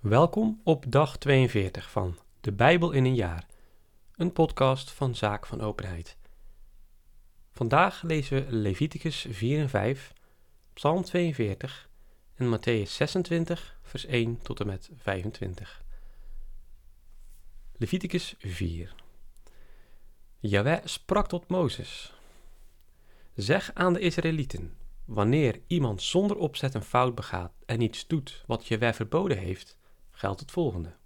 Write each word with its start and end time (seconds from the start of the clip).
Welkom 0.00 0.60
op 0.64 0.84
dag 0.88 1.18
42 1.18 1.90
van 1.90 2.18
De 2.40 2.52
Bijbel 2.52 2.90
in 2.90 3.04
een 3.04 3.14
jaar, 3.14 3.46
een 4.16 4.32
podcast 4.32 4.90
van 4.90 5.14
Zaak 5.14 5.46
van 5.46 5.60
Openheid. 5.60 6.16
Vandaag 7.50 8.02
lezen 8.02 8.46
we 8.46 8.56
Leviticus 8.56 9.26
4 9.30 9.58
en 9.58 9.68
5, 9.68 10.12
Psalm 10.72 11.02
42 11.02 11.88
en 12.34 12.58
Matthäus 12.58 12.90
26, 12.90 13.78
vers 13.82 14.06
1 14.06 14.42
tot 14.42 14.60
en 14.60 14.66
met 14.66 14.90
25. 14.96 15.84
Leviticus 17.76 18.34
4 18.38 18.94
Jaweh 20.38 20.80
sprak 20.84 21.28
tot 21.28 21.48
Mozes. 21.48 22.14
Zeg 23.34 23.70
aan 23.74 23.92
de 23.92 24.00
Israëlieten, 24.00 24.76
wanneer 25.04 25.60
iemand 25.66 26.02
zonder 26.02 26.36
opzet 26.36 26.74
een 26.74 26.82
fout 26.82 27.14
begaat 27.14 27.52
en 27.66 27.80
iets 27.80 28.06
doet 28.06 28.44
wat 28.46 28.66
Jaweh 28.66 28.92
verboden 28.92 29.38
heeft 29.38 29.78
geldt 30.20 30.40
het 30.40 30.50
volgende. 30.50 30.96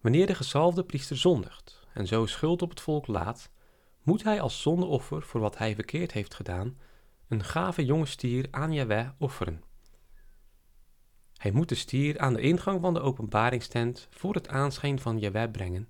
Wanneer 0.00 0.26
de 0.26 0.34
gezalfde 0.34 0.84
priester 0.84 1.16
zondigt 1.16 1.86
en 1.94 2.06
zo 2.06 2.26
schuld 2.26 2.62
op 2.62 2.70
het 2.70 2.80
volk 2.80 3.06
laat, 3.06 3.50
moet 4.02 4.22
hij 4.22 4.40
als 4.40 4.62
zondeoffer 4.62 5.22
voor 5.22 5.40
wat 5.40 5.58
hij 5.58 5.74
verkeerd 5.74 6.12
heeft 6.12 6.34
gedaan 6.34 6.78
een 7.28 7.44
gave 7.44 7.84
jonge 7.84 8.06
stier 8.06 8.48
aan 8.50 8.72
Jahweh 8.72 9.08
offeren. 9.18 9.62
Hij 11.36 11.50
moet 11.50 11.68
de 11.68 11.74
stier 11.74 12.18
aan 12.18 12.34
de 12.34 12.40
ingang 12.40 12.80
van 12.80 12.94
de 12.94 13.00
openbaringstent 13.00 14.06
voor 14.10 14.34
het 14.34 14.48
aanschijn 14.48 15.00
van 15.00 15.18
Jahweh 15.18 15.50
brengen, 15.50 15.88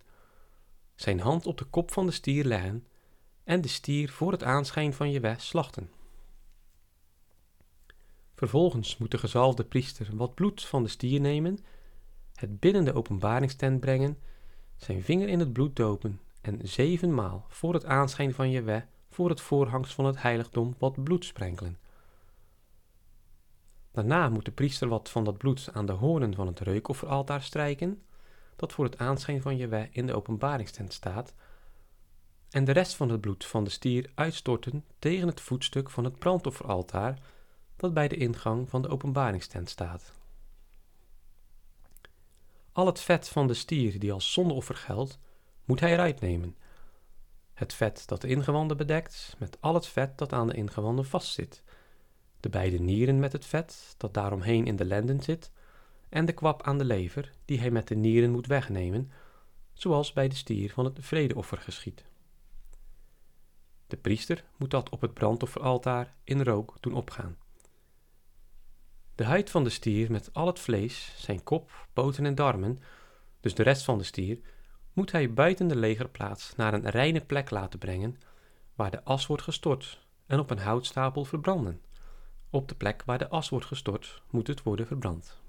zijn 0.94 1.20
hand 1.20 1.46
op 1.46 1.58
de 1.58 1.64
kop 1.64 1.92
van 1.92 2.06
de 2.06 2.12
stier 2.12 2.44
leggen 2.44 2.86
en 3.44 3.60
de 3.60 3.68
stier 3.68 4.10
voor 4.10 4.32
het 4.32 4.42
aanschijn 4.42 4.94
van 4.94 5.10
Jahweh 5.10 5.38
slachten. 5.38 5.99
Vervolgens 8.40 8.96
moet 8.96 9.10
de 9.10 9.18
gezalfde 9.18 9.64
priester 9.64 10.08
wat 10.12 10.34
bloed 10.34 10.64
van 10.64 10.82
de 10.82 10.88
stier 10.88 11.20
nemen, 11.20 11.58
het 12.34 12.60
binnen 12.60 12.84
de 12.84 12.92
openbaringstent 12.92 13.80
brengen, 13.80 14.18
zijn 14.76 15.02
vinger 15.02 15.28
in 15.28 15.38
het 15.38 15.52
bloed 15.52 15.76
dopen 15.76 16.20
en 16.40 16.60
zevenmaal 16.62 17.46
voor 17.48 17.74
het 17.74 17.84
aanschijn 17.84 18.34
van 18.34 18.50
Jewe 18.50 18.84
voor 19.10 19.28
het 19.28 19.40
voorhangs 19.40 19.94
van 19.94 20.04
het 20.04 20.22
heiligdom 20.22 20.74
wat 20.78 21.04
bloed 21.04 21.24
sprenkelen. 21.24 21.78
Daarna 23.92 24.28
moet 24.28 24.44
de 24.44 24.52
priester 24.52 24.88
wat 24.88 25.10
van 25.10 25.24
dat 25.24 25.38
bloed 25.38 25.68
aan 25.72 25.86
de 25.86 25.92
hoornen 25.92 26.34
van 26.34 26.46
het 26.46 26.60
reukofferaltaar 26.60 27.42
strijken, 27.42 28.02
dat 28.56 28.72
voor 28.72 28.84
het 28.84 28.98
aanschijn 28.98 29.42
van 29.42 29.56
Jewe 29.56 29.88
in 29.90 30.06
de 30.06 30.14
openbaringstent 30.14 30.92
staat, 30.92 31.34
en 32.50 32.64
de 32.64 32.72
rest 32.72 32.94
van 32.94 33.08
het 33.08 33.20
bloed 33.20 33.44
van 33.44 33.64
de 33.64 33.70
stier 33.70 34.10
uitstorten 34.14 34.84
tegen 34.98 35.28
het 35.28 35.40
voetstuk 35.40 35.90
van 35.90 36.04
het 36.04 36.18
brandofferaltaar, 36.18 37.18
dat 37.80 37.94
bij 37.94 38.08
de 38.08 38.16
ingang 38.16 38.68
van 38.68 38.82
de 38.82 38.88
openbaringstent 38.88 39.68
staat. 39.68 40.12
Al 42.72 42.86
het 42.86 43.00
vet 43.00 43.28
van 43.28 43.46
de 43.46 43.54
stier 43.54 43.98
die 43.98 44.12
als 44.12 44.32
zondeoffer 44.32 44.74
geldt, 44.74 45.18
moet 45.64 45.80
hij 45.80 45.92
eruit 45.92 46.20
nemen. 46.20 46.56
Het 47.52 47.74
vet 47.74 48.06
dat 48.06 48.20
de 48.20 48.28
ingewanden 48.28 48.76
bedekt, 48.76 49.36
met 49.38 49.56
al 49.60 49.74
het 49.74 49.86
vet 49.86 50.18
dat 50.18 50.32
aan 50.32 50.46
de 50.46 50.54
ingewanden 50.54 51.04
vastzit. 51.04 51.62
De 52.40 52.48
beide 52.48 52.78
nieren 52.78 53.18
met 53.18 53.32
het 53.32 53.46
vet 53.46 53.94
dat 53.96 54.14
daaromheen 54.14 54.66
in 54.66 54.76
de 54.76 54.84
lenden 54.84 55.20
zit, 55.20 55.50
en 56.08 56.26
de 56.26 56.32
kwap 56.32 56.62
aan 56.62 56.78
de 56.78 56.84
lever 56.84 57.32
die 57.44 57.58
hij 57.58 57.70
met 57.70 57.88
de 57.88 57.94
nieren 57.94 58.30
moet 58.30 58.46
wegnemen, 58.46 59.10
zoals 59.72 60.12
bij 60.12 60.28
de 60.28 60.34
stier 60.34 60.70
van 60.70 60.84
het 60.84 60.98
vredeoffer 61.00 61.58
geschiet. 61.58 62.04
De 63.86 63.96
priester 63.96 64.44
moet 64.56 64.70
dat 64.70 64.88
op 64.88 65.00
het 65.00 65.14
brandofferaltaar 65.14 66.14
in 66.24 66.42
rook 66.42 66.76
doen 66.80 66.94
opgaan. 66.94 67.36
De 69.20 69.26
huid 69.26 69.50
van 69.50 69.64
de 69.64 69.70
stier 69.70 70.10
met 70.10 70.30
al 70.32 70.46
het 70.46 70.58
vlees, 70.58 71.14
zijn 71.16 71.42
kop, 71.42 71.86
poten 71.92 72.26
en 72.26 72.34
darmen, 72.34 72.78
dus 73.40 73.54
de 73.54 73.62
rest 73.62 73.84
van 73.84 73.98
de 73.98 74.04
stier, 74.04 74.38
moet 74.92 75.12
hij 75.12 75.32
buiten 75.32 75.68
de 75.68 75.76
legerplaats 75.76 76.56
naar 76.56 76.74
een 76.74 76.90
reine 76.90 77.20
plek 77.20 77.50
laten 77.50 77.78
brengen, 77.78 78.16
waar 78.74 78.90
de 78.90 79.04
as 79.04 79.26
wordt 79.26 79.42
gestort 79.42 80.06
en 80.26 80.38
op 80.38 80.50
een 80.50 80.58
houtstapel 80.58 81.24
verbranden. 81.24 81.80
Op 82.50 82.68
de 82.68 82.74
plek 82.74 83.02
waar 83.04 83.18
de 83.18 83.28
as 83.28 83.48
wordt 83.48 83.66
gestort, 83.66 84.22
moet 84.30 84.46
het 84.46 84.62
worden 84.62 84.86
verbrand. 84.86 85.40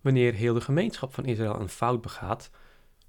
Wanneer 0.00 0.34
heel 0.34 0.54
de 0.54 0.60
gemeenschap 0.60 1.14
van 1.14 1.24
Israël 1.24 1.60
een 1.60 1.68
fout 1.68 2.00
begaat, 2.00 2.50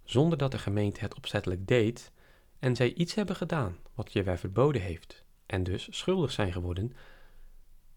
zonder 0.04 0.38
dat 0.38 0.52
de 0.52 0.60
gemeente 0.60 1.00
het 1.00 1.16
opzettelijk 1.16 1.68
deed, 1.68 2.12
en 2.60 2.76
zij 2.76 2.94
iets 2.94 3.14
hebben 3.14 3.36
gedaan 3.36 3.78
wat 3.94 4.14
Jehovah 4.14 4.38
verboden 4.38 4.82
heeft, 4.82 5.24
en 5.46 5.64
dus 5.64 5.88
schuldig 5.98 6.32
zijn 6.32 6.52
geworden, 6.52 6.94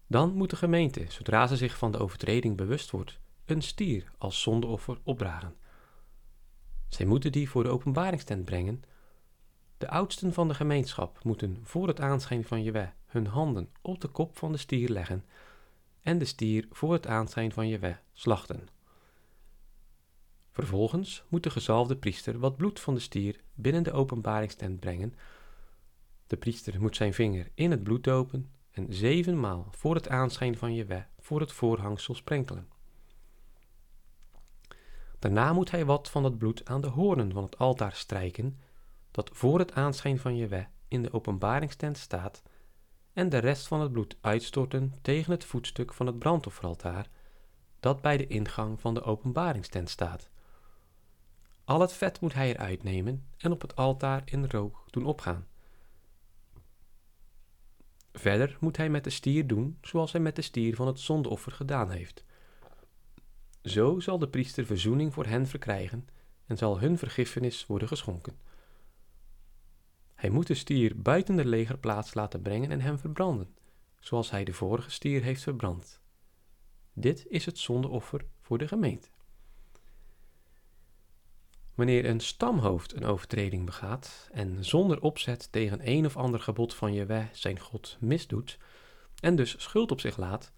dan 0.07 0.33
moet 0.33 0.49
de 0.49 0.55
gemeente, 0.55 1.05
zodra 1.07 1.47
ze 1.47 1.57
zich 1.57 1.77
van 1.77 1.91
de 1.91 1.97
overtreding 1.97 2.57
bewust 2.57 2.91
wordt, 2.91 3.19
een 3.45 3.61
stier 3.61 4.11
als 4.17 4.41
zondeoffer 4.41 4.99
opdragen. 5.03 5.55
Zij 6.89 7.05
moeten 7.05 7.31
die 7.31 7.49
voor 7.49 7.63
de 7.63 7.69
openbaringstent 7.69 8.45
brengen. 8.45 8.83
De 9.77 9.89
oudsten 9.89 10.33
van 10.33 10.47
de 10.47 10.53
gemeenschap 10.53 11.23
moeten 11.23 11.59
voor 11.63 11.87
het 11.87 11.99
aanschijn 11.99 12.43
van 12.43 12.63
Jewe 12.63 12.91
hun 13.05 13.27
handen 13.27 13.69
op 13.81 14.01
de 14.01 14.07
kop 14.07 14.37
van 14.37 14.51
de 14.51 14.57
stier 14.57 14.89
leggen 14.89 15.25
en 16.01 16.17
de 16.17 16.25
stier 16.25 16.67
voor 16.71 16.93
het 16.93 17.07
aanschijn 17.07 17.51
van 17.51 17.67
Jewe 17.67 17.97
slachten. 18.13 18.67
Vervolgens 20.51 21.23
moet 21.27 21.43
de 21.43 21.49
gezalfde 21.49 21.97
priester 21.97 22.39
wat 22.39 22.57
bloed 22.57 22.79
van 22.79 22.93
de 22.93 22.99
stier 22.99 23.41
binnen 23.53 23.83
de 23.83 23.91
openbaringstent 23.91 24.79
brengen. 24.79 25.13
De 26.27 26.37
priester 26.37 26.81
moet 26.81 26.95
zijn 26.95 27.13
vinger 27.13 27.49
in 27.53 27.71
het 27.71 27.83
bloed 27.83 28.03
dopen 28.03 28.51
en 28.73 28.93
zevenmaal 28.93 29.67
voor 29.71 29.95
het 29.95 30.09
aanschijn 30.09 30.57
van 30.57 30.73
Jewe 30.73 31.05
voor 31.19 31.39
het 31.39 31.51
voorhangsel 31.51 32.15
sprenkelen. 32.15 32.67
Daarna 35.19 35.53
moet 35.53 35.71
hij 35.71 35.85
wat 35.85 36.09
van 36.09 36.23
het 36.23 36.37
bloed 36.37 36.65
aan 36.65 36.81
de 36.81 36.87
hoornen 36.87 37.31
van 37.31 37.43
het 37.43 37.57
altaar 37.57 37.93
strijken, 37.93 38.59
dat 39.11 39.29
voor 39.33 39.59
het 39.59 39.73
aanschijn 39.73 40.19
van 40.19 40.35
Jewe 40.35 40.67
in 40.87 41.01
de 41.01 41.13
openbaringstent 41.13 41.97
staat, 41.97 42.43
en 43.13 43.29
de 43.29 43.37
rest 43.37 43.67
van 43.67 43.81
het 43.81 43.91
bloed 43.91 44.17
uitstorten 44.21 44.93
tegen 45.01 45.31
het 45.31 45.45
voetstuk 45.45 45.93
van 45.93 46.05
het 46.05 46.19
brandofferaltaar, 46.19 47.09
dat 47.79 48.01
bij 48.01 48.17
de 48.17 48.27
ingang 48.27 48.81
van 48.81 48.93
de 48.93 49.03
openbaringstent 49.03 49.89
staat. 49.89 50.29
Al 51.65 51.79
het 51.79 51.93
vet 51.93 52.21
moet 52.21 52.33
hij 52.33 52.49
eruit 52.49 52.83
nemen 52.83 53.27
en 53.37 53.51
op 53.51 53.61
het 53.61 53.75
altaar 53.75 54.21
in 54.25 54.45
rook 54.45 54.83
doen 54.89 55.05
opgaan. 55.05 55.47
Verder 58.23 58.57
moet 58.59 58.77
hij 58.77 58.89
met 58.89 59.03
de 59.03 59.09
stier 59.09 59.47
doen 59.47 59.77
zoals 59.81 60.11
hij 60.11 60.21
met 60.21 60.35
de 60.35 60.41
stier 60.41 60.75
van 60.75 60.87
het 60.87 60.99
zondeoffer 60.99 61.51
gedaan 61.51 61.89
heeft. 61.91 62.23
Zo 63.63 63.99
zal 63.99 64.19
de 64.19 64.27
priester 64.27 64.65
verzoening 64.65 65.13
voor 65.13 65.25
hen 65.25 65.47
verkrijgen 65.47 66.07
en 66.45 66.57
zal 66.57 66.79
hun 66.79 66.97
vergiffenis 66.97 67.65
worden 67.65 67.87
geschonken. 67.87 68.39
Hij 70.15 70.29
moet 70.29 70.47
de 70.47 70.53
stier 70.53 71.01
buiten 71.01 71.35
de 71.35 71.45
legerplaats 71.45 72.13
laten 72.13 72.41
brengen 72.41 72.71
en 72.71 72.81
hem 72.81 72.99
verbranden, 72.99 73.55
zoals 73.99 74.31
hij 74.31 74.43
de 74.43 74.53
vorige 74.53 74.91
stier 74.91 75.23
heeft 75.23 75.43
verbrand. 75.43 76.01
Dit 76.93 77.25
is 77.27 77.45
het 77.45 77.57
zondeoffer 77.57 78.25
voor 78.41 78.57
de 78.57 78.67
gemeente. 78.67 79.07
Wanneer 81.75 82.05
een 82.05 82.19
stamhoofd 82.19 82.95
een 82.95 83.05
overtreding 83.05 83.65
begaat 83.65 84.29
en 84.31 84.65
zonder 84.65 85.01
opzet 85.01 85.51
tegen 85.51 85.79
een 85.83 86.05
of 86.05 86.17
ander 86.17 86.39
gebod 86.39 86.75
van 86.75 86.93
Jewe 86.93 87.27
zijn 87.31 87.59
God 87.59 87.97
misdoet 87.99 88.57
en 89.19 89.35
dus 89.35 89.61
schuld 89.61 89.91
op 89.91 89.99
zich 89.99 90.17
laat, 90.17 90.53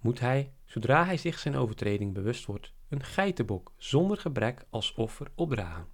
moet 0.00 0.20
hij, 0.20 0.52
zodra 0.64 1.04
hij 1.04 1.16
zich 1.16 1.38
zijn 1.38 1.56
overtreding 1.56 2.14
bewust 2.14 2.44
wordt, 2.44 2.72
een 2.88 3.04
geitenbok 3.04 3.72
zonder 3.76 4.16
gebrek 4.16 4.64
als 4.70 4.94
offer 4.94 5.30
opdragen. 5.34 5.86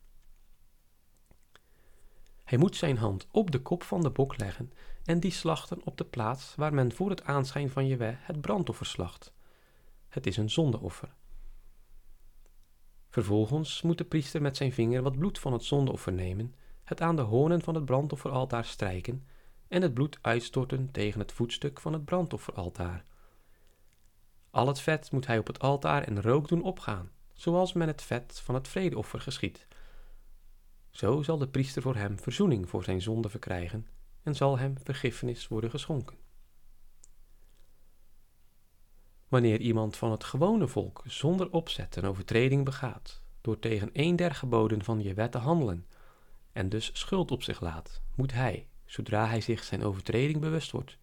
Hij 2.45 2.59
moet 2.59 2.77
zijn 2.77 2.97
hand 2.97 3.27
op 3.31 3.51
de 3.51 3.63
kop 3.63 3.83
van 3.83 4.01
de 4.01 4.11
bok 4.11 4.39
leggen 4.39 4.73
en 5.05 5.21
die 5.21 5.31
slachten 5.31 5.85
op 5.85 5.97
de 5.97 6.05
plaats 6.05 6.55
waar 6.57 6.75
men 6.75 6.93
voor 6.93 7.11
het 7.11 7.25
aanschijn 7.25 7.71
van 7.71 7.87
Jewe 7.87 8.17
het 8.19 8.41
brandoffer 8.41 8.87
slacht. 8.87 9.33
Het 10.09 10.27
is 10.27 10.37
een 10.37 10.51
zondeoffer. 10.51 11.15
Vervolgens 13.15 13.83
moet 13.83 13.99
de 13.99 14.05
priester 14.05 14.43
met 14.43 14.57
zijn 14.57 14.73
vinger 14.73 15.03
wat 15.03 15.19
bloed 15.19 15.39
van 15.39 15.53
het 15.53 15.65
zondeoffer 15.65 16.13
nemen, 16.13 16.55
het 16.85 17.01
aan 17.01 17.17
de 17.17 17.23
hoornen 17.23 17.63
van 17.63 17.75
het 17.75 17.85
brandofferaltaar 17.85 18.65
strijken 18.65 19.27
en 19.69 19.83
het 19.83 19.95
bloed 19.95 20.19
uitstorten 20.21 20.91
tegen 20.91 21.21
het 21.21 21.33
voetstuk 21.33 21.81
van 21.81 21.93
het 21.93 22.05
brandofferaltaar. 22.05 23.05
Al 24.51 24.67
het 24.67 24.81
vet 24.81 25.13
moet 25.13 25.27
hij 25.27 25.39
op 25.39 25.47
het 25.47 25.59
altaar 25.59 26.07
in 26.07 26.19
rook 26.19 26.49
doen 26.49 26.63
opgaan, 26.63 27.11
zoals 27.33 27.73
men 27.73 27.87
het 27.87 28.03
vet 28.03 28.41
van 28.45 28.55
het 28.55 28.69
vredeoffer 28.69 29.21
geschiet. 29.21 29.67
Zo 30.91 31.23
zal 31.23 31.39
de 31.39 31.49
priester 31.49 31.83
voor 31.83 31.97
hem 31.97 32.19
verzoening 32.19 32.69
voor 32.69 32.85
zijn 32.85 33.03
zonde 33.03 33.29
verkrijgen 33.29 33.87
en 34.23 34.35
zal 34.35 34.59
hem 34.59 34.75
vergiffenis 34.83 35.49
worden 35.49 35.71
geschonken. 35.71 36.24
Wanneer 39.35 39.61
iemand 39.61 39.97
van 39.97 40.11
het 40.11 40.25
gewone 40.25 40.69
volk 40.69 41.03
zonder 41.07 41.51
opzet 41.51 41.97
een 41.97 42.05
overtreding 42.05 42.65
begaat, 42.65 43.23
door 43.41 43.59
tegen 43.59 43.91
een 43.93 44.17
der 44.17 44.35
geboden 44.35 44.85
van 44.85 45.03
je 45.03 45.15
wet 45.15 45.33
te 45.33 45.39
handelen, 45.39 45.87
en 46.53 46.69
dus 46.69 46.91
schuld 46.93 47.31
op 47.31 47.43
zich 47.43 47.61
laat, 47.61 48.01
moet 48.15 48.33
hij, 48.33 48.69
zodra 48.85 49.27
hij 49.27 49.41
zich 49.41 49.65
zijn 49.65 49.85
overtreding 49.85 50.41
bewust 50.41 50.71
wordt, 50.71 50.99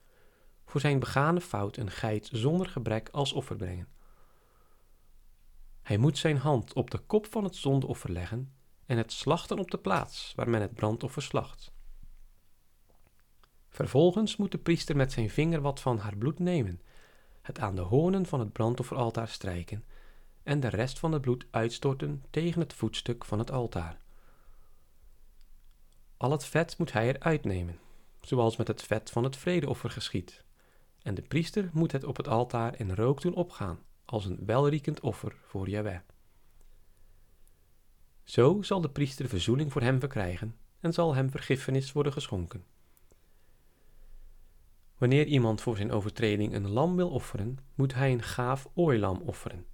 voor 0.66 0.81
zijn 0.81 1.00
begane 1.00 1.42
fout 1.42 1.78
een 1.78 1.92
geit 1.92 2.30
zonder 2.31 2.68
gebrek 2.68 3.10
als 3.10 3.33
offer 3.33 3.56
brengen. 3.56 3.88
Hij 5.81 5.98
moet 5.98 6.18
zijn 6.18 6.38
hand 6.38 6.74
op 6.74 6.92
de 6.92 7.00
kop 7.00 7.25
van 7.31 7.44
het 7.44 7.56
zondeoffer 7.56 8.12
leggen 8.12 8.54
en 8.86 8.98
het 8.98 9.12
slachten 9.12 9.60
op 9.60 9.72
de 9.72 9.80
plaats 9.80 10.34
waar 10.36 10.50
men 10.50 10.62
het 10.62 10.74
brandoffer 10.74 11.22
slacht. 11.22 11.72
Vervolgens 13.69 14.36
moet 14.36 14.51
de 14.51 14.57
priester 14.57 14.95
met 14.95 15.12
zijn 15.12 15.30
vinger 15.30 15.62
wat 15.62 15.80
van 15.80 15.98
haar 15.98 16.18
bloed 16.18 16.39
nemen, 16.39 16.81
het 17.51 17.59
aan 17.59 17.75
de 17.75 17.81
hoornen 17.81 18.25
van 18.25 18.39
het 18.39 18.51
brandofferaltaar 18.51 19.27
strijken 19.27 19.83
en 20.44 20.59
de 20.59 20.68
rest 20.68 21.00
van 21.00 21.12
het 21.12 21.21
bloed 21.21 21.45
uitstorten 21.51 22.24
tegen 22.30 22.62
het 22.62 22.74
voetstuk 22.74 23.25
van 23.25 23.39
het 23.39 23.51
altaar. 23.51 24.00
Al 26.18 26.31
het 26.31 26.45
vet 26.45 26.77
moet 26.77 26.92
hij 26.92 27.07
eruit 27.07 27.44
nemen, 27.44 27.80
zoals 28.21 28.56
met 28.56 28.68
het 28.68 28.83
vet 28.83 29.09
van 29.09 29.24
het 29.24 29.38
vredeoffer 29.38 29.89
geschiet, 29.89 30.44
en 31.01 31.13
de 31.13 31.21
priester 31.21 31.69
moet 31.74 31.92
het 31.92 32.03
op 32.03 32.18
het 32.18 32.27
altaar 32.27 32.80
in 32.80 32.95
rook 32.95 33.21
doen 33.21 33.36
opgaan, 33.36 33.80
als 34.06 34.25
een 34.25 34.39
welriekend 34.45 35.00
offer 35.00 35.36
voor 35.42 35.69
Jahweh. 35.69 36.00
Zo 38.24 38.62
zal 38.62 38.81
de 38.81 38.89
priester 38.89 39.27
verzoening 39.27 39.71
voor 39.71 39.81
hem 39.81 40.00
verkrijgen 40.00 40.56
en 40.80 40.94
zal 40.94 41.15
hem 41.15 41.31
vergiffenis 41.31 41.92
worden 41.92 42.13
geschonken. 42.13 42.65
Wanneer 45.01 45.25
iemand 45.25 45.62
voor 45.62 45.77
zijn 45.77 45.92
overtreding 45.92 46.53
een 46.53 46.69
lam 46.69 46.95
wil 46.95 47.09
offeren, 47.09 47.57
moet 47.75 47.94
hij 47.94 48.12
een 48.12 48.24
gaaf 48.24 48.68
ooilam 48.74 49.21
offeren. 49.25 49.65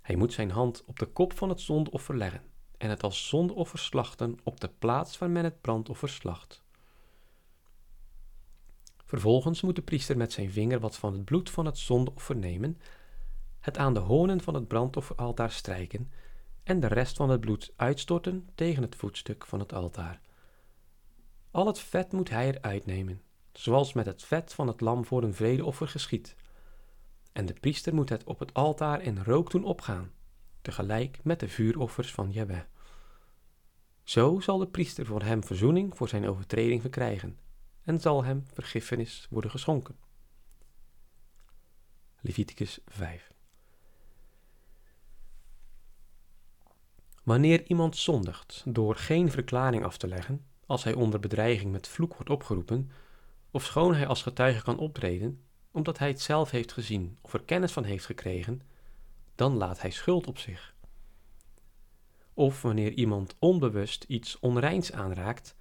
Hij 0.00 0.16
moet 0.16 0.32
zijn 0.32 0.50
hand 0.50 0.84
op 0.86 0.98
de 0.98 1.06
kop 1.06 1.32
van 1.32 1.48
het 1.48 1.60
zondeoffer 1.60 2.16
leggen 2.16 2.42
en 2.76 2.90
het 2.90 3.02
als 3.02 3.28
zondeoffer 3.28 3.78
slachten 3.78 4.38
op 4.44 4.60
de 4.60 4.68
plaats 4.78 5.18
waar 5.18 5.30
men 5.30 5.44
het 5.44 5.60
brandoffer 5.60 6.08
slacht. 6.08 6.62
Vervolgens 9.04 9.62
moet 9.62 9.76
de 9.76 9.82
priester 9.82 10.16
met 10.16 10.32
zijn 10.32 10.50
vinger 10.50 10.80
wat 10.80 10.96
van 10.96 11.12
het 11.12 11.24
bloed 11.24 11.50
van 11.50 11.66
het 11.66 11.78
zondeoffer 11.78 12.36
nemen, 12.36 12.80
het 13.60 13.78
aan 13.78 13.94
de 13.94 14.00
honen 14.00 14.40
van 14.40 14.54
het 14.54 14.68
brandofferaltaar 14.68 15.50
strijken 15.50 16.12
en 16.62 16.80
de 16.80 16.86
rest 16.86 17.16
van 17.16 17.30
het 17.30 17.40
bloed 17.40 17.72
uitstorten 17.76 18.48
tegen 18.54 18.82
het 18.82 18.96
voetstuk 18.96 19.46
van 19.46 19.58
het 19.58 19.72
altaar. 19.72 20.20
Al 21.50 21.66
het 21.66 21.78
vet 21.78 22.12
moet 22.12 22.30
hij 22.30 22.48
eruit 22.48 22.86
nemen, 22.86 23.22
zoals 23.52 23.92
met 23.92 24.06
het 24.06 24.22
vet 24.22 24.52
van 24.54 24.66
het 24.66 24.80
lam 24.80 25.04
voor 25.04 25.22
een 25.22 25.34
vredeoffer 25.34 25.88
geschiet. 25.88 26.36
En 27.32 27.46
de 27.46 27.52
priester 27.52 27.94
moet 27.94 28.08
het 28.08 28.24
op 28.24 28.38
het 28.38 28.54
altaar 28.54 29.02
in 29.02 29.22
rook 29.22 29.50
doen 29.50 29.64
opgaan, 29.64 30.12
tegelijk 30.62 31.18
met 31.24 31.40
de 31.40 31.48
vuuroffers 31.48 32.12
van 32.12 32.30
Jahweh. 32.30 32.62
Zo 34.02 34.40
zal 34.40 34.58
de 34.58 34.68
priester 34.68 35.06
voor 35.06 35.22
hem 35.22 35.44
verzoening 35.44 35.96
voor 35.96 36.08
zijn 36.08 36.28
overtreding 36.28 36.80
verkrijgen 36.80 37.38
en 37.82 38.00
zal 38.00 38.24
hem 38.24 38.44
vergiffenis 38.52 39.26
worden 39.30 39.50
geschonken. 39.50 39.96
Leviticus 42.20 42.78
5 42.86 43.32
Wanneer 47.22 47.66
iemand 47.66 47.96
zondigt 47.96 48.62
door 48.66 48.96
geen 48.96 49.30
verklaring 49.30 49.84
af 49.84 49.96
te 49.96 50.08
leggen, 50.08 50.46
als 50.66 50.84
hij 50.84 50.94
onder 50.94 51.20
bedreiging 51.20 51.72
met 51.72 51.88
vloek 51.88 52.14
wordt 52.14 52.30
opgeroepen, 52.30 52.90
of 53.50 53.64
schoon 53.64 53.94
hij 53.94 54.06
als 54.06 54.22
getuige 54.22 54.62
kan 54.62 54.78
optreden, 54.78 55.44
omdat 55.70 55.98
hij 55.98 56.08
het 56.08 56.20
zelf 56.20 56.50
heeft 56.50 56.72
gezien 56.72 57.18
of 57.20 57.32
er 57.32 57.42
kennis 57.42 57.72
van 57.72 57.84
heeft 57.84 58.06
gekregen, 58.06 58.62
dan 59.34 59.56
laat 59.56 59.80
hij 59.80 59.90
schuld 59.90 60.26
op 60.26 60.38
zich. 60.38 60.74
Of 62.34 62.62
wanneer 62.62 62.92
iemand 62.92 63.36
onbewust 63.38 64.04
iets 64.08 64.38
onreins 64.38 64.92
aanraakt, 64.92 65.56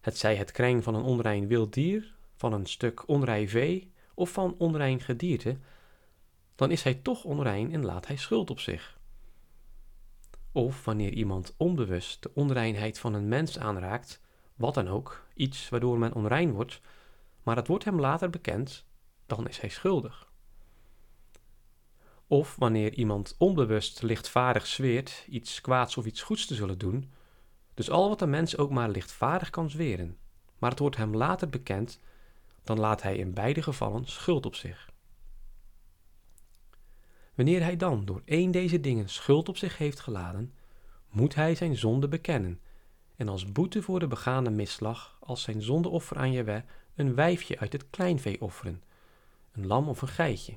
het 0.00 0.18
zij 0.18 0.36
het 0.36 0.52
kring 0.52 0.84
van 0.84 0.94
een 0.94 1.02
onrein 1.02 1.46
wild 1.46 1.72
dier, 1.72 2.14
van 2.36 2.52
een 2.52 2.66
stuk 2.66 3.08
onrein 3.08 3.48
vee 3.48 3.92
of 4.14 4.30
van 4.30 4.54
onrein 4.58 5.00
gedierte, 5.00 5.58
dan 6.54 6.70
is 6.70 6.82
hij 6.82 6.94
toch 6.94 7.24
onrein 7.24 7.72
en 7.72 7.84
laat 7.84 8.06
hij 8.06 8.16
schuld 8.16 8.50
op 8.50 8.60
zich. 8.60 8.98
Of 10.52 10.84
wanneer 10.84 11.12
iemand 11.12 11.54
onbewust 11.56 12.22
de 12.22 12.30
onreinheid 12.34 12.98
van 12.98 13.14
een 13.14 13.28
mens 13.28 13.58
aanraakt, 13.58 14.20
wat 14.54 14.74
dan 14.74 14.88
ook, 14.88 15.26
iets 15.34 15.68
waardoor 15.68 15.98
men 15.98 16.14
onrein 16.14 16.52
wordt, 16.52 16.80
maar 17.42 17.56
het 17.56 17.66
wordt 17.66 17.84
hem 17.84 18.00
later 18.00 18.30
bekend, 18.30 18.84
dan 19.26 19.48
is 19.48 19.60
hij 19.60 19.68
schuldig. 19.68 20.28
Of 22.26 22.56
wanneer 22.56 22.94
iemand 22.94 23.34
onbewust 23.38 24.02
lichtvaardig 24.02 24.66
zweert 24.66 25.26
iets 25.28 25.60
kwaads 25.60 25.96
of 25.96 26.06
iets 26.06 26.22
goeds 26.22 26.46
te 26.46 26.54
zullen 26.54 26.78
doen, 26.78 27.12
dus 27.74 27.90
al 27.90 28.08
wat 28.08 28.20
een 28.20 28.30
mens 28.30 28.56
ook 28.56 28.70
maar 28.70 28.88
lichtvaardig 28.88 29.50
kan 29.50 29.70
zweren, 29.70 30.16
maar 30.58 30.70
het 30.70 30.78
wordt 30.78 30.96
hem 30.96 31.16
later 31.16 31.48
bekend, 31.48 32.00
dan 32.62 32.78
laat 32.78 33.02
hij 33.02 33.16
in 33.16 33.34
beide 33.34 33.62
gevallen 33.62 34.06
schuld 34.06 34.46
op 34.46 34.54
zich. 34.54 34.90
Wanneer 37.34 37.62
hij 37.62 37.76
dan 37.76 38.04
door 38.04 38.22
één 38.24 38.50
deze 38.50 38.80
dingen 38.80 39.08
schuld 39.08 39.48
op 39.48 39.56
zich 39.56 39.78
heeft 39.78 40.00
geladen, 40.00 40.54
moet 41.10 41.34
hij 41.34 41.54
zijn 41.54 41.76
zonde 41.76 42.08
bekennen 42.08 42.60
en 43.16 43.28
als 43.28 43.52
boete 43.52 43.82
voor 43.82 44.00
de 44.00 44.06
begane 44.06 44.50
misslag 44.50 45.16
als 45.20 45.42
zijn 45.42 45.62
zondeoffer 45.62 46.16
aan 46.16 46.32
Jewe 46.32 46.64
een 46.94 47.14
wijfje 47.14 47.58
uit 47.58 47.72
het 47.72 47.90
kleinvee 47.90 48.40
offeren, 48.40 48.82
een 49.52 49.66
lam 49.66 49.88
of 49.88 50.02
een 50.02 50.08
geitje. 50.08 50.56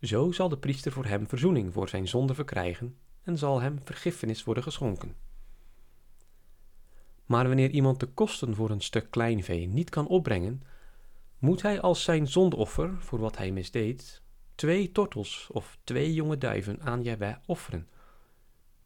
Zo 0.00 0.32
zal 0.32 0.48
de 0.48 0.58
priester 0.58 0.92
voor 0.92 1.04
hem 1.04 1.28
verzoening 1.28 1.72
voor 1.72 1.88
zijn 1.88 2.08
zonde 2.08 2.34
verkrijgen 2.34 2.96
en 3.22 3.38
zal 3.38 3.60
hem 3.60 3.78
vergiffenis 3.84 4.44
worden 4.44 4.62
geschonken. 4.62 5.16
Maar 7.26 7.46
wanneer 7.46 7.70
iemand 7.70 8.00
de 8.00 8.06
kosten 8.06 8.54
voor 8.54 8.70
een 8.70 8.80
stuk 8.80 9.10
kleinvee 9.10 9.66
niet 9.66 9.90
kan 9.90 10.06
opbrengen, 10.06 10.62
moet 11.38 11.62
hij 11.62 11.80
als 11.80 12.02
zijn 12.02 12.28
zondeoffer 12.28 12.96
voor 12.98 13.18
wat 13.18 13.36
hij 13.36 13.50
misdeed 13.50 14.22
twee 14.54 14.92
tortels 14.92 15.48
of 15.52 15.78
twee 15.84 16.14
jonge 16.14 16.38
duiven 16.38 16.80
aan 16.82 17.02
Jahweh 17.02 17.36
offeren, 17.46 17.88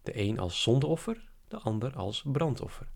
de 0.02 0.18
een 0.20 0.38
als 0.38 0.62
zondeoffer, 0.62 1.30
de 1.48 1.58
ander 1.58 1.96
als 1.96 2.22
brandoffer. 2.26 2.88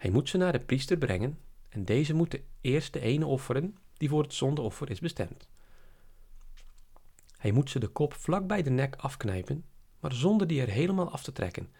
Hij 0.00 0.10
moet 0.10 0.28
ze 0.28 0.36
naar 0.36 0.52
de 0.52 0.60
priester 0.60 0.96
brengen 0.96 1.38
en 1.68 1.84
deze 1.84 2.14
moet 2.14 2.40
eerst 2.60 2.92
de 2.92 3.00
ene 3.00 3.26
offeren 3.26 3.76
die 3.96 4.08
voor 4.08 4.22
het 4.22 4.34
zondeoffer 4.34 4.90
is 4.90 5.00
bestemd. 5.00 5.48
Hij 7.36 7.52
moet 7.52 7.70
ze 7.70 7.78
de 7.78 7.88
kop 7.88 8.14
vlak 8.14 8.46
bij 8.46 8.62
de 8.62 8.70
nek 8.70 8.96
afknijpen, 8.96 9.64
maar 10.00 10.12
zonder 10.12 10.46
die 10.46 10.60
er 10.60 10.68
helemaal 10.68 11.10
af 11.10 11.22
te 11.22 11.32
trekken. 11.32 11.72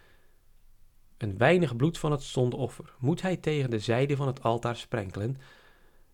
Een 1.17 1.39
weinig 1.39 1.77
bloed 1.77 1.99
van 1.99 2.11
het 2.11 2.23
zondeoffer 2.23 2.95
moet 2.99 3.23
hij 3.23 3.37
tegen 3.37 3.71
de 3.71 3.79
zijde 3.79 4.17
van 4.17 4.27
het 4.27 4.43
altaar 4.43 4.77
sprenkelen 4.77 5.37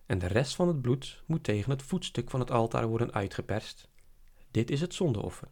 en 0.06 0.18
de 0.18 0.26
rest 0.26 0.54
van 0.54 0.68
het 0.68 0.80
bloed 0.80 1.22
moet 1.26 1.44
tegen 1.44 1.70
het 1.70 1.82
voetstuk 1.82 2.30
van 2.30 2.40
het 2.40 2.50
altaar 2.50 2.86
worden 2.86 3.12
uitgeperst. 3.12 3.88
Dit 4.50 4.70
is 4.70 4.80
het 4.80 4.94
zondeoffer. 4.94 5.48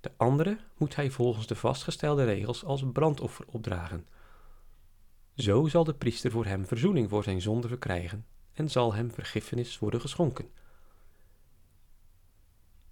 De 0.00 0.10
andere 0.16 0.58
moet 0.76 0.96
hij 0.96 1.10
volgens 1.10 1.46
de 1.46 1.56
vastgestelde 1.56 2.24
regels 2.24 2.64
als 2.64 2.84
brandoffer 2.92 3.44
opdragen. 3.48 4.06
Zo 5.38 5.66
zal 5.66 5.84
de 5.84 5.94
priester 5.94 6.30
voor 6.30 6.44
hem 6.44 6.66
verzoening 6.66 7.08
voor 7.08 7.22
zijn 7.22 7.40
zonde 7.40 7.68
verkrijgen 7.68 8.26
en 8.52 8.70
zal 8.70 8.94
hem 8.94 9.10
vergiffenis 9.10 9.78
worden 9.78 10.00
geschonken. 10.00 10.50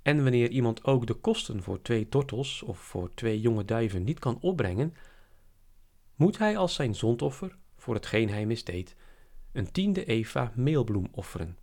En 0.02 0.22
wanneer 0.22 0.50
iemand 0.50 0.84
ook 0.84 1.06
de 1.06 1.14
kosten 1.14 1.62
voor 1.62 1.82
twee 1.82 2.08
tortels 2.08 2.62
of 2.62 2.78
voor 2.78 3.14
twee 3.14 3.40
jonge 3.40 3.64
duiven 3.64 4.04
niet 4.04 4.18
kan 4.18 4.38
opbrengen, 4.40 4.94
moet 6.14 6.38
hij 6.38 6.56
als 6.56 6.74
zijn 6.74 6.94
zondoffer, 6.94 7.56
voor 7.76 7.94
hetgeen 7.94 8.28
hij 8.28 8.46
misdeed, 8.46 8.96
een 9.52 9.72
tiende 9.72 10.04
eva 10.04 10.52
meelbloem 10.54 11.08
offeren. 11.10 11.58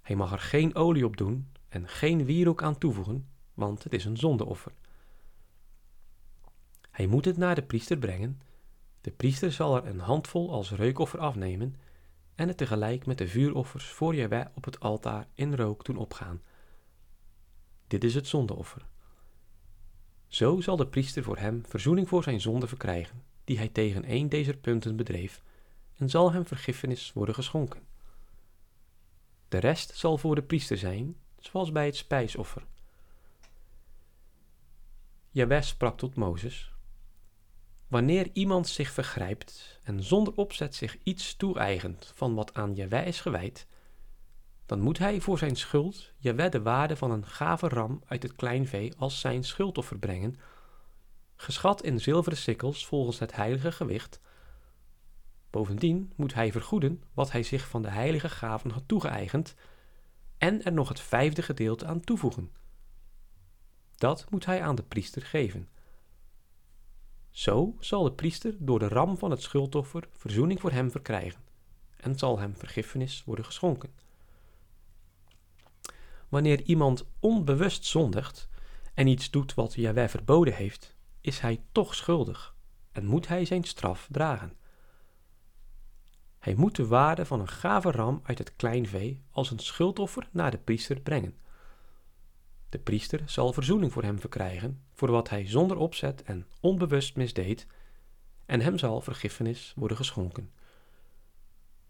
Hij 0.00 0.16
mag 0.16 0.32
er 0.32 0.40
geen 0.40 0.74
olie 0.74 1.04
op 1.04 1.16
doen 1.16 1.48
en 1.68 1.88
geen 1.88 2.24
wierook 2.24 2.62
aan 2.62 2.78
toevoegen, 2.78 3.28
want 3.54 3.82
het 3.82 3.92
is 3.92 4.04
een 4.04 4.16
zondeoffer. 4.16 4.72
Hij 6.90 7.06
moet 7.06 7.24
het 7.24 7.36
naar 7.36 7.54
de 7.54 7.62
priester 7.62 7.98
brengen. 7.98 8.40
De 9.02 9.10
priester 9.10 9.52
zal 9.52 9.76
er 9.76 9.86
een 9.86 9.98
handvol 9.98 10.52
als 10.52 10.70
reukoffer 10.70 11.18
afnemen 11.18 11.76
en 12.34 12.48
het 12.48 12.56
tegelijk 12.56 13.06
met 13.06 13.18
de 13.18 13.28
vuuroffers 13.28 13.86
voor 13.86 14.14
Jahweh 14.14 14.46
op 14.54 14.64
het 14.64 14.80
altaar 14.80 15.26
in 15.34 15.54
rook 15.54 15.84
doen 15.84 15.96
opgaan. 15.96 16.42
Dit 17.86 18.04
is 18.04 18.14
het 18.14 18.26
zondeoffer. 18.26 18.86
Zo 20.26 20.60
zal 20.60 20.76
de 20.76 20.86
priester 20.86 21.22
voor 21.22 21.38
hem 21.38 21.62
verzoening 21.66 22.08
voor 22.08 22.22
zijn 22.22 22.40
zonde 22.40 22.66
verkrijgen, 22.66 23.22
die 23.44 23.58
hij 23.58 23.68
tegen 23.68 24.10
een 24.10 24.28
deze 24.28 24.56
punten 24.56 24.96
bedreef, 24.96 25.42
en 25.96 26.10
zal 26.10 26.32
hem 26.32 26.46
vergiffenis 26.46 27.12
worden 27.12 27.34
geschonken. 27.34 27.82
De 29.48 29.58
rest 29.58 29.96
zal 29.96 30.18
voor 30.18 30.34
de 30.34 30.42
priester 30.42 30.78
zijn, 30.78 31.16
zoals 31.38 31.72
bij 31.72 31.86
het 31.86 31.96
spijsoffer. 31.96 32.66
Jawes 35.30 35.68
sprak 35.68 35.98
tot 35.98 36.14
Mozes: 36.14 36.71
Wanneer 37.92 38.30
iemand 38.32 38.68
zich 38.68 38.90
vergrijpt 38.90 39.78
en 39.82 40.02
zonder 40.02 40.34
opzet 40.36 40.74
zich 40.74 40.96
iets 41.02 41.36
toe-eigent 41.36 42.12
van 42.14 42.34
wat 42.34 42.54
aan 42.54 42.74
Jaweh 42.74 43.06
is 43.06 43.20
gewijd, 43.20 43.66
dan 44.66 44.80
moet 44.80 44.98
hij 44.98 45.20
voor 45.20 45.38
zijn 45.38 45.56
schuld 45.56 46.12
Jaweh 46.16 46.50
de 46.50 46.62
waarde 46.62 46.96
van 46.96 47.10
een 47.10 47.26
gave 47.26 47.68
ram 47.68 48.02
uit 48.06 48.22
het 48.22 48.34
kleinvee 48.34 48.92
als 48.98 49.20
zijn 49.20 49.44
schuldoffer 49.44 49.98
brengen, 49.98 50.36
geschat 51.36 51.82
in 51.82 52.00
zilveren 52.00 52.38
sikkels 52.38 52.86
volgens 52.86 53.18
het 53.18 53.34
heilige 53.34 53.72
gewicht, 53.72 54.20
Bovendien 55.50 56.12
moet 56.16 56.34
hij 56.34 56.52
vergoeden 56.52 57.02
wat 57.14 57.32
hij 57.32 57.42
zich 57.42 57.68
van 57.68 57.82
de 57.82 57.90
heilige 57.90 58.28
gaven 58.28 58.70
had 58.70 58.82
toegeëigend 58.86 59.54
en 60.38 60.64
er 60.64 60.72
nog 60.72 60.88
het 60.88 61.00
vijfde 61.00 61.42
gedeelte 61.42 61.86
aan 61.86 62.00
toevoegen. 62.00 62.50
Dat 63.96 64.26
moet 64.30 64.46
hij 64.46 64.62
aan 64.62 64.74
de 64.74 64.82
priester 64.82 65.22
geven. 65.22 65.68
Zo 67.32 67.76
zal 67.78 68.02
de 68.02 68.12
priester 68.12 68.54
door 68.58 68.78
de 68.78 68.88
ram 68.88 69.18
van 69.18 69.30
het 69.30 69.42
schuldoffer 69.42 70.08
verzoening 70.16 70.60
voor 70.60 70.70
hem 70.70 70.90
verkrijgen 70.90 71.40
en 71.96 72.18
zal 72.18 72.38
hem 72.38 72.56
vergiffenis 72.56 73.22
worden 73.24 73.44
geschonken. 73.44 73.90
Wanneer 76.28 76.62
iemand 76.62 77.04
onbewust 77.20 77.84
zondigt 77.84 78.48
en 78.94 79.06
iets 79.06 79.30
doet 79.30 79.54
wat 79.54 79.74
Jaweh 79.74 80.08
verboden 80.08 80.54
heeft, 80.54 80.96
is 81.20 81.40
hij 81.40 81.62
toch 81.72 81.94
schuldig 81.94 82.54
en 82.92 83.06
moet 83.06 83.28
hij 83.28 83.44
zijn 83.44 83.64
straf 83.64 84.08
dragen. 84.10 84.56
Hij 86.38 86.54
moet 86.54 86.76
de 86.76 86.86
waarde 86.86 87.26
van 87.26 87.40
een 87.40 87.48
gave 87.48 87.90
ram 87.90 88.20
uit 88.22 88.38
het 88.38 88.56
kleinvee 88.56 89.22
als 89.30 89.50
een 89.50 89.58
schuldoffer 89.58 90.28
naar 90.32 90.50
de 90.50 90.58
priester 90.58 91.00
brengen. 91.00 91.36
De 92.72 92.78
priester 92.78 93.22
zal 93.26 93.52
verzoening 93.52 93.92
voor 93.92 94.02
hem 94.02 94.18
verkrijgen 94.18 94.82
voor 94.92 95.10
wat 95.10 95.28
hij 95.28 95.48
zonder 95.48 95.76
opzet 95.76 96.22
en 96.22 96.46
onbewust 96.60 97.16
misdeed, 97.16 97.66
en 98.46 98.60
hem 98.60 98.78
zal 98.78 99.00
vergiffenis 99.00 99.72
worden 99.76 99.96
geschonken. 99.96 100.52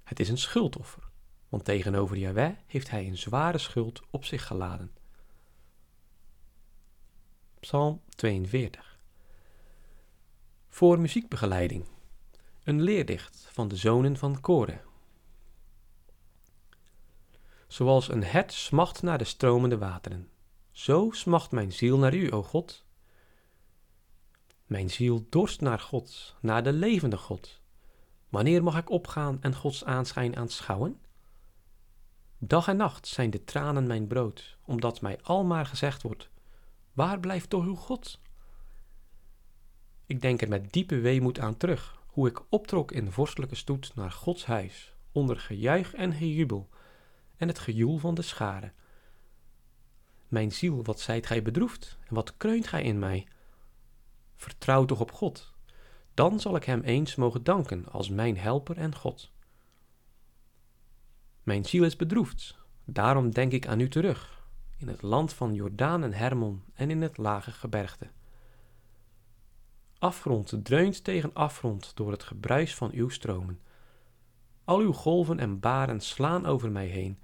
Het 0.03 0.21
is 0.21 0.29
een 0.29 0.39
schuldoffer, 0.39 1.09
want 1.49 1.65
tegenover 1.65 2.17
Jahweh 2.17 2.53
heeft 2.67 2.91
hij 2.91 3.07
een 3.07 3.19
zware 3.19 3.59
schuld 3.59 4.03
op 4.11 4.25
zich 4.25 4.47
geladen. 4.47 4.93
Psalm 7.61 8.01
42 8.09 8.99
Voor 10.69 11.01
muziekbegeleiding 11.01 11.85
een 12.65 12.83
leerdicht 12.83 13.49
van 13.51 13.69
de 13.69 13.77
zonen 13.77 14.17
van 14.17 14.41
Kore. 14.41 14.81
Zoals 17.67 18.09
een 18.09 18.25
hert 18.25 18.53
smacht 18.53 19.03
naar 19.03 19.19
de 19.19 19.25
stromende 19.25 19.79
wateren, 19.79 20.31
zo 20.83 21.11
smacht 21.11 21.51
mijn 21.51 21.73
ziel 21.73 21.99
naar 21.99 22.15
u, 22.15 22.31
o 22.33 22.43
God. 22.43 22.85
Mijn 24.67 24.91
ziel 24.91 25.27
dorst 25.29 25.61
naar 25.61 25.79
God, 25.79 26.35
naar 26.41 26.62
de 26.62 26.73
levende 26.73 27.17
God. 27.17 27.61
Wanneer 28.29 28.62
mag 28.62 28.77
ik 28.79 28.91
opgaan 28.91 29.39
en 29.41 29.55
Gods 29.55 29.85
aanschijn 29.85 30.37
aanschouwen? 30.37 31.01
Dag 32.39 32.69
en 32.69 32.77
nacht 32.77 33.07
zijn 33.07 33.31
de 33.31 33.45
tranen 33.45 33.87
mijn 33.87 34.07
brood, 34.07 34.59
omdat 34.65 35.01
mij 35.01 35.19
almaar 35.23 35.67
gezegd 35.67 36.03
wordt: 36.03 36.31
Waar 36.93 37.21
blijft 37.21 37.51
toch 37.51 37.65
uw 37.65 37.77
God? 37.77 38.21
Ik 40.07 40.21
denk 40.21 40.43
er 40.43 40.49
met 40.49 40.73
diepe 40.73 40.99
weemoed 40.99 41.39
aan 41.39 41.57
terug, 41.57 42.03
hoe 42.07 42.29
ik 42.29 42.43
optrok 42.49 42.93
in 42.93 43.12
vorstelijke 43.12 43.55
stoet 43.55 43.93
naar 43.95 44.12
Gods 44.12 44.47
huis, 44.47 44.95
onder 45.12 45.37
gejuich 45.39 45.95
en 45.95 46.12
gejubel 46.12 46.69
en 47.37 47.49
het 47.49 47.59
gejoel 47.59 47.99
van 47.99 48.15
de 48.15 48.23
scharen. 48.23 48.73
Mijn 50.33 50.53
ziel, 50.53 50.85
wat 50.85 51.01
zijt 51.01 51.27
gij 51.27 51.43
bedroefd 51.43 51.99
en 52.09 52.15
wat 52.15 52.37
kreunt 52.37 52.67
gij 52.67 52.83
in 52.83 52.99
mij? 52.99 53.27
Vertrouw 54.37 54.85
toch 54.85 55.01
op 55.01 55.12
God, 55.12 55.53
dan 56.15 56.41
zal 56.41 56.57
ik 56.57 56.65
hem 56.65 56.81
eens 56.81 57.15
mogen 57.15 57.45
danken 57.45 57.89
als 57.89 58.09
mijn 58.09 58.39
helper 58.39 58.77
en 58.77 58.95
God. 58.95 59.31
Mijn 61.43 61.65
ziel 61.65 61.85
is 61.85 61.97
bedroefd, 61.97 62.59
daarom 62.85 63.31
denk 63.31 63.53
ik 63.53 63.67
aan 63.67 63.81
u 63.81 63.89
terug, 63.89 64.49
in 64.77 64.89
het 64.89 65.03
land 65.03 65.33
van 65.33 65.55
Jordaan 65.55 66.03
en 66.03 66.12
Hermon 66.12 66.62
en 66.75 66.91
in 66.91 67.03
het 67.03 67.17
lage 67.17 67.51
gebergte. 67.51 68.11
Afgrond 69.99 70.55
dreunt 70.62 71.05
tegen 71.05 71.35
afgrond 71.35 71.97
door 71.97 72.11
het 72.11 72.23
gebruis 72.23 72.75
van 72.75 72.91
uw 72.93 73.09
stromen. 73.09 73.61
Al 74.65 74.79
uw 74.79 74.93
golven 74.93 75.39
en 75.39 75.61
baren 75.61 76.01
slaan 76.01 76.47
over 76.47 76.71
mij 76.71 76.87
heen. 76.87 77.19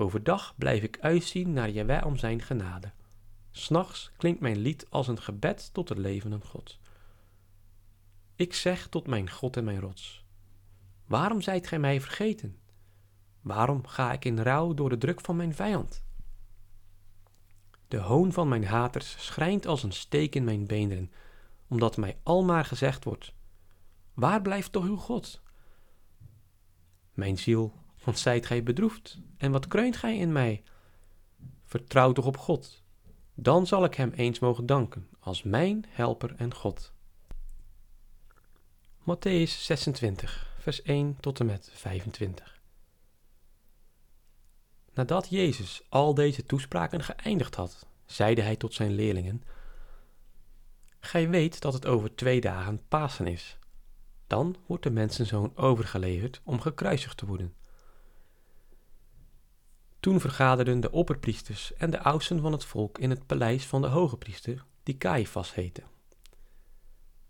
Overdag 0.00 0.54
blijf 0.56 0.82
ik 0.82 0.98
uitzien 1.00 1.52
naar 1.52 1.70
Jaweh 1.70 2.06
om 2.06 2.16
zijn 2.16 2.42
genade. 2.42 2.92
S'nachts 3.50 4.10
klinkt 4.16 4.40
mijn 4.40 4.58
lied 4.58 4.90
als 4.90 5.08
een 5.08 5.20
gebed 5.20 5.72
tot 5.72 5.88
de 5.88 5.98
levende 5.98 6.40
God. 6.40 6.78
Ik 8.34 8.54
zeg 8.54 8.88
tot 8.88 9.06
mijn 9.06 9.30
God 9.30 9.56
en 9.56 9.64
mijn 9.64 9.80
rots: 9.80 10.24
Waarom 11.06 11.40
zijt 11.40 11.66
gij 11.66 11.78
mij 11.78 12.00
vergeten? 12.00 12.58
Waarom 13.40 13.86
ga 13.86 14.12
ik 14.12 14.24
in 14.24 14.40
rouw 14.40 14.74
door 14.74 14.88
de 14.88 14.98
druk 14.98 15.20
van 15.20 15.36
mijn 15.36 15.54
vijand? 15.54 16.04
De 17.88 17.98
hoon 17.98 18.32
van 18.32 18.48
mijn 18.48 18.64
haters 18.64 19.26
schrijnt 19.26 19.66
als 19.66 19.82
een 19.82 19.92
steek 19.92 20.34
in 20.34 20.44
mijn 20.44 20.66
beenderen 20.66 21.12
omdat 21.68 21.96
mij 21.96 22.18
almaar 22.22 22.64
gezegd 22.64 23.04
wordt: 23.04 23.32
Waar 24.14 24.42
blijft 24.42 24.72
toch 24.72 24.84
uw 24.84 24.96
God? 24.96 25.42
Mijn 27.12 27.38
ziel, 27.38 27.74
want 28.04 28.18
zijt 28.18 28.46
gij 28.46 28.62
bedroefd, 28.62 29.18
en 29.36 29.52
wat 29.52 29.68
kreunt 29.68 29.96
gij 29.96 30.16
in 30.16 30.32
mij? 30.32 30.62
Vertrouw 31.64 32.12
toch 32.12 32.26
op 32.26 32.36
God, 32.36 32.82
dan 33.34 33.66
zal 33.66 33.84
ik 33.84 33.94
hem 33.94 34.10
eens 34.10 34.38
mogen 34.38 34.66
danken 34.66 35.08
als 35.20 35.42
mijn 35.42 35.84
helper 35.88 36.34
en 36.36 36.54
God. 36.54 36.92
Matthäus 39.00 39.50
26, 39.60 40.54
vers 40.58 40.82
1 40.82 41.16
tot 41.20 41.40
en 41.40 41.46
met 41.46 41.70
25. 41.72 42.60
Nadat 44.94 45.28
Jezus 45.28 45.82
al 45.88 46.14
deze 46.14 46.44
toespraken 46.44 47.02
geëindigd 47.02 47.54
had, 47.54 47.86
zeide 48.06 48.42
hij 48.42 48.56
tot 48.56 48.74
zijn 48.74 48.92
leerlingen: 48.92 49.42
Gij 51.00 51.28
weet 51.28 51.60
dat 51.60 51.72
het 51.72 51.86
over 51.86 52.14
twee 52.14 52.40
dagen 52.40 52.82
Pasen 52.88 53.26
is. 53.26 53.58
Dan 54.26 54.56
wordt 54.66 54.82
de 54.82 54.90
mensenzoon 54.90 55.56
overgeleverd 55.56 56.40
om 56.44 56.60
gekruisigd 56.60 57.16
te 57.16 57.26
worden. 57.26 57.54
Toen 60.00 60.20
vergaderden 60.20 60.80
de 60.80 60.90
opperpriesters 60.90 61.74
en 61.74 61.90
de 61.90 62.02
oudsten 62.02 62.40
van 62.40 62.52
het 62.52 62.64
volk 62.64 62.98
in 62.98 63.10
het 63.10 63.26
paleis 63.26 63.66
van 63.66 63.82
de 63.82 63.88
hoge 63.88 64.16
priester, 64.16 64.64
die 64.82 64.96
Caiaphas 64.96 65.54
heette. 65.54 65.82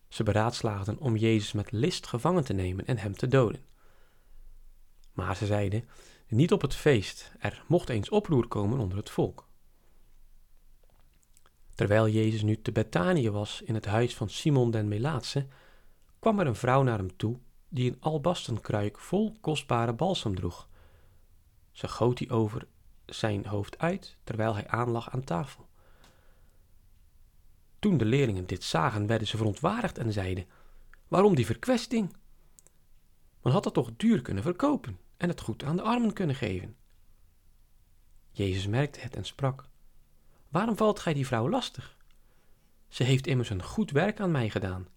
Ze 0.09 0.23
beraadslaagden 0.23 0.99
om 0.99 1.17
Jezus 1.17 1.53
met 1.53 1.73
list 1.73 2.07
gevangen 2.07 2.45
te 2.45 2.53
nemen 2.53 2.87
en 2.87 2.99
hem 2.99 3.17
te 3.17 3.29
doden. 3.29 3.65
Maar 5.13 5.37
ze 5.37 5.47
zeiden: 5.47 5.89
Niet 6.29 6.53
op 6.53 6.61
het 6.61 6.75
feest, 6.75 7.33
er 7.39 7.65
mocht 7.67 7.89
eens 7.89 8.09
oproer 8.09 8.49
komen 8.49 8.79
onder 8.79 8.99
het 8.99 9.11
volk. 9.11 9.49
Terwijl 11.75 12.09
Jezus 12.09 12.43
nu 12.43 12.61
te 12.63 12.73
Betanië 12.73 13.31
was 13.31 13.63
in 13.63 13.75
het 13.75 13.85
huis 13.85 14.15
van 14.15 14.29
Simon 14.29 14.71
den 14.71 14.89
Melaatse, 14.89 15.47
kwam 16.19 16.41
er 16.41 16.47
een 16.47 16.55
vrouw 16.55 16.83
naar 16.83 16.99
hem 16.99 17.17
toe 17.17 17.39
die 17.69 17.91
een 17.91 18.01
albastenkruik 18.01 18.99
vol 18.99 19.37
kostbare 19.41 19.93
balsam 19.93 20.35
droeg. 20.35 20.69
Ze 21.73 21.89
goot 21.89 22.17
die 22.19 22.31
over 22.31 22.67
zijn 23.07 23.47
hoofd 23.47 23.79
uit 23.79 24.17
terwijl 24.25 24.55
hij 24.55 24.69
aanlag 24.69 25.11
aan 25.11 25.25
tafel. 25.25 25.69
Toen 27.79 27.97
de 27.97 28.05
leerlingen 28.05 28.47
dit 28.47 28.65
zagen, 28.65 29.07
werden 29.07 29.29
ze 29.29 29.37
verontwaardigd 29.37 29.99
en 29.99 30.13
zeiden: 30.13 30.47
Waarom 31.09 31.35
die 31.35 31.47
verkwesting? 31.47 32.17
Men 33.43 33.53
had 33.53 33.65
het 33.65 33.75
toch 33.75 33.91
duur 33.97 34.23
kunnen 34.23 34.43
verkopen 34.43 34.99
en 35.17 35.29
het 35.29 35.41
goed 35.41 35.65
aan 35.65 35.77
de 35.77 35.83
armen 35.83 36.13
kunnen 36.13 36.37
geven. 36.37 36.77
Jezus 38.31 38.67
merkte 38.67 39.01
het 39.01 39.17
en 39.17 39.25
sprak: 39.25 39.69
Waarom 40.49 40.77
valt 40.77 41.01
gij 41.01 41.15
die 41.15 41.27
vrouw 41.27 41.49
lastig? 41.49 41.97
Ze 42.89 43.03
heeft 43.03 43.27
immers 43.27 43.51
een 43.51 43.63
goed 43.63 43.91
werk 43.91 44.21
aan 44.21 44.31
mij 44.31 44.51
gedaan. 44.51 44.89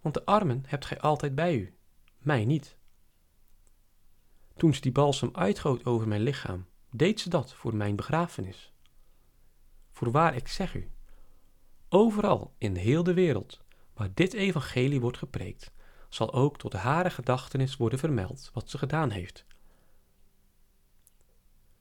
Want 0.00 0.14
de 0.14 0.24
armen 0.24 0.62
hebt 0.66 0.84
gij 0.84 1.00
altijd 1.00 1.34
bij 1.34 1.56
u, 1.56 1.76
mij 2.18 2.44
niet. 2.44 2.76
Toen 4.56 4.74
ze 4.74 4.80
die 4.80 4.92
balsem 4.92 5.30
uitgoot 5.32 5.84
over 5.84 6.08
mijn 6.08 6.20
lichaam, 6.20 6.66
deed 6.90 7.20
ze 7.20 7.28
dat 7.28 7.54
voor 7.54 7.74
mijn 7.74 7.96
begrafenis. 7.96 8.72
Voorwaar 9.92 10.36
ik 10.36 10.48
zeg 10.48 10.74
u, 10.74 10.90
overal 11.88 12.54
in 12.58 12.76
heel 12.76 13.02
de 13.02 13.14
wereld 13.14 13.60
waar 13.94 14.10
dit 14.14 14.32
evangelie 14.32 15.00
wordt 15.00 15.18
gepreekt, 15.18 15.72
zal 16.08 16.32
ook 16.32 16.58
tot 16.58 16.72
hare 16.72 17.10
gedachtenis 17.10 17.76
worden 17.76 17.98
vermeld 17.98 18.50
wat 18.52 18.70
ze 18.70 18.78
gedaan 18.78 19.10
heeft. 19.10 19.44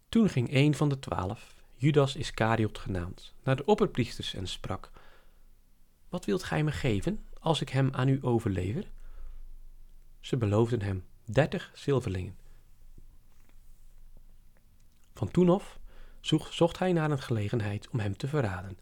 Toen 0.10 0.30
ging 0.30 0.54
een 0.54 0.76
van 0.76 0.90
de 0.90 1.00
twaalf, 1.00 1.56
Judas 1.76 2.16
Iscariot 2.16 2.78
genaamd, 2.78 3.34
naar 3.44 3.56
de 3.56 3.66
opperpriesters 3.66 4.34
en 4.34 4.48
sprak: 4.48 4.92
Wat 6.10 6.26
wilt 6.26 6.44
gij 6.44 6.64
me 6.64 6.72
geven 6.72 7.26
als 7.40 7.62
ik 7.62 7.70
hem 7.70 7.90
aan 7.92 8.08
u 8.08 8.20
overlever? 8.22 8.92
Ze 10.20 10.38
beloofden 10.38 10.82
hem 10.82 11.06
dertig 11.24 11.72
zilverlingen. 11.74 12.45
Van 15.16 15.32
toen 15.32 15.50
af 15.50 15.80
zocht 16.50 16.80
hij 16.80 16.94
naar 16.94 17.12
een 17.12 17.22
gelegenheid 17.22 17.90
om 17.90 18.00
hem 18.00 18.18
te 18.18 18.28
verraden. 18.28 18.78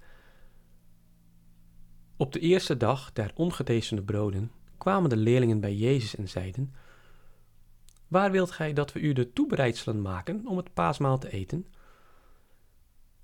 Op 2.18 2.34
de 2.34 2.40
eerste 2.40 2.78
dag 2.78 3.14
der 3.14 3.32
ongedezende 3.36 4.04
broden 4.04 4.52
kwamen 4.78 5.10
de 5.10 5.18
leerlingen 5.18 5.60
bij 5.60 5.76
Jezus 5.76 6.16
en 6.16 6.30
zeiden: 6.30 6.74
Waar 8.08 8.32
wilt 8.32 8.52
gij 8.52 8.74
dat 8.74 8.94
we 8.94 9.00
u 9.00 9.14
de 9.14 9.34
toebereidselen 9.34 10.02
maken 10.02 10.48
om 10.48 10.58
het 10.58 10.74
paasmaal 10.74 11.18
te 11.18 11.32
eten? 11.32 11.68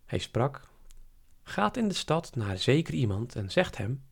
Hij 0.05 0.19
sprak: 0.19 0.69
Gaat 1.43 1.77
in 1.77 1.87
de 1.87 1.93
stad 1.93 2.35
naar 2.35 2.57
zeker 2.57 2.93
iemand 2.93 3.35
en 3.35 3.51
zegt 3.51 3.77
hem: 3.77 4.03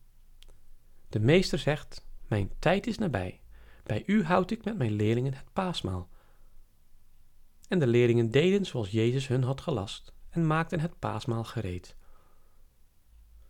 De 1.08 1.20
meester 1.20 1.58
zegt: 1.58 2.06
Mijn 2.28 2.50
tijd 2.58 2.86
is 2.86 2.98
nabij. 2.98 3.40
Bij 3.82 4.02
u 4.06 4.24
houd 4.24 4.50
ik 4.50 4.64
met 4.64 4.78
mijn 4.78 4.92
leerlingen 4.92 5.34
het 5.34 5.52
paasmaal. 5.52 6.08
En 7.68 7.78
de 7.78 7.86
leerlingen 7.86 8.30
deden 8.30 8.66
zoals 8.66 8.90
Jezus 8.90 9.28
hun 9.28 9.42
had 9.42 9.60
gelast 9.60 10.12
en 10.30 10.46
maakten 10.46 10.80
het 10.80 10.98
paasmaal 10.98 11.44
gereed. 11.44 11.96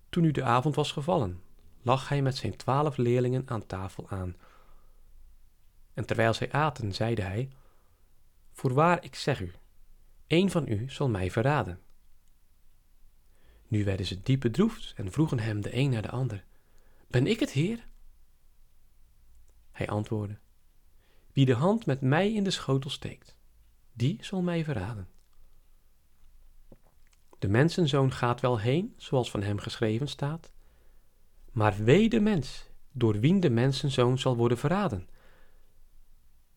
Toen 0.08 0.22
nu 0.22 0.30
de 0.30 0.42
avond 0.42 0.74
was 0.74 0.92
gevallen, 0.92 1.42
lag 1.82 2.08
hij 2.08 2.22
met 2.22 2.36
zijn 2.36 2.56
twaalf 2.56 2.96
leerlingen 2.96 3.42
aan 3.46 3.66
tafel 3.66 4.08
aan. 4.08 4.36
En 5.94 6.06
terwijl 6.06 6.34
zij 6.34 6.52
aten, 6.52 6.94
zeide 6.94 7.22
hij: 7.22 7.50
Voorwaar, 8.52 9.04
ik 9.04 9.14
zeg 9.14 9.40
u, 9.40 9.52
een 10.26 10.50
van 10.50 10.68
u 10.68 10.90
zal 10.90 11.08
mij 11.08 11.30
verraden. 11.30 11.80
Nu 13.68 13.84
werden 13.84 14.06
ze 14.06 14.22
diep 14.22 14.40
bedroefd 14.40 14.92
en 14.96 15.12
vroegen 15.12 15.38
hem 15.38 15.60
de 15.60 15.74
een 15.76 15.90
naar 15.90 16.02
de 16.02 16.10
ander: 16.10 16.44
Ben 17.06 17.26
ik 17.26 17.40
het, 17.40 17.50
Heer? 17.50 17.86
Hij 19.72 19.88
antwoordde: 19.88 20.38
Wie 21.32 21.46
de 21.46 21.54
hand 21.54 21.86
met 21.86 22.00
mij 22.00 22.32
in 22.32 22.44
de 22.44 22.50
schotel 22.50 22.90
steekt, 22.90 23.36
die 23.98 24.24
zal 24.24 24.42
mij 24.42 24.64
verraden. 24.64 25.08
De 27.38 27.48
mensenzoon 27.48 28.12
gaat 28.12 28.40
wel 28.40 28.58
heen, 28.58 28.94
zoals 28.96 29.30
van 29.30 29.42
hem 29.42 29.58
geschreven 29.58 30.08
staat, 30.08 30.52
maar 31.52 31.84
wee 31.84 32.08
de 32.08 32.20
mens, 32.20 32.70
door 32.92 33.20
wien 33.20 33.40
de 33.40 33.50
mensenzoon 33.50 34.18
zal 34.18 34.36
worden 34.36 34.58
verraden. 34.58 35.08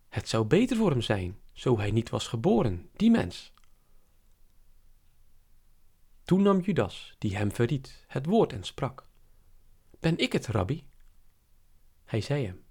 Het 0.09 0.29
zou 0.29 0.45
beter 0.45 0.77
voor 0.77 0.89
hem 0.89 1.01
zijn, 1.01 1.39
zo 1.51 1.77
hij 1.77 1.91
niet 1.91 2.09
was 2.09 2.27
geboren, 2.27 2.89
die 2.95 3.11
mens. 3.11 3.53
Toen 6.23 6.41
nam 6.41 6.59
Judas, 6.59 7.15
die 7.17 7.35
hem 7.37 7.51
verriet, 7.51 8.05
het 8.07 8.25
woord 8.25 8.53
en 8.53 8.63
sprak: 8.63 9.07
Ben 9.99 10.17
ik 10.17 10.33
het, 10.33 10.47
rabbi? 10.47 10.87
Hij 12.03 12.21
zei 12.21 12.45
hem: 12.45 12.63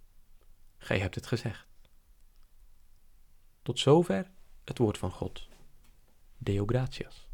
Gij 0.76 0.98
hebt 0.98 1.14
het 1.14 1.26
gezegd. 1.26 1.68
Tot 3.62 3.78
zover 3.78 4.30
het 4.70 4.78
woord 4.78 4.98
van 4.98 5.10
God. 5.10 5.48
Deo 6.38 6.64
gratias. 6.66 7.29